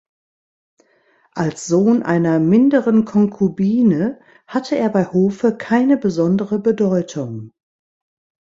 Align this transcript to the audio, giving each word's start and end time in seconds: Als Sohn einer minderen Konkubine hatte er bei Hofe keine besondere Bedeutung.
Als 1.33 1.65
Sohn 1.67 2.01
einer 2.01 2.39
minderen 2.39 3.05
Konkubine 3.05 4.19
hatte 4.47 4.75
er 4.75 4.89
bei 4.89 5.05
Hofe 5.05 5.55
keine 5.55 5.95
besondere 5.95 6.57
Bedeutung. 6.57 7.51